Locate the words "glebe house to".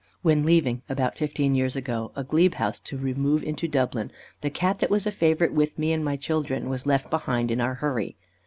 2.23-2.97